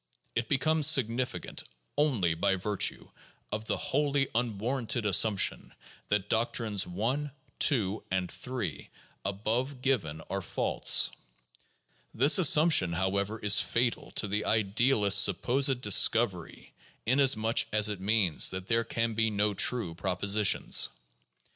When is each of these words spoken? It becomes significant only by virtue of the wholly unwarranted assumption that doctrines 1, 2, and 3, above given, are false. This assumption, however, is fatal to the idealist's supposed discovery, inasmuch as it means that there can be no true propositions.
It 0.33 0.49
becomes 0.49 0.87
significant 0.87 1.63
only 1.95 2.33
by 2.33 2.55
virtue 2.55 3.11
of 3.51 3.65
the 3.65 3.77
wholly 3.77 4.29
unwarranted 4.33 5.05
assumption 5.05 5.75
that 6.07 6.27
doctrines 6.27 6.87
1, 6.87 7.29
2, 7.59 8.03
and 8.09 8.31
3, 8.31 8.89
above 9.23 9.81
given, 9.83 10.21
are 10.27 10.41
false. 10.41 11.11
This 12.15 12.39
assumption, 12.39 12.93
however, 12.93 13.37
is 13.37 13.59
fatal 13.59 14.09
to 14.15 14.27
the 14.27 14.43
idealist's 14.45 15.21
supposed 15.21 15.81
discovery, 15.81 16.73
inasmuch 17.05 17.65
as 17.71 17.87
it 17.87 18.01
means 18.01 18.49
that 18.49 18.65
there 18.65 18.83
can 18.83 19.13
be 19.13 19.29
no 19.29 19.53
true 19.53 19.93
propositions. 19.93 20.89